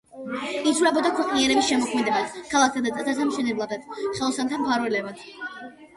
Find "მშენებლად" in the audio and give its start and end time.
3.33-3.77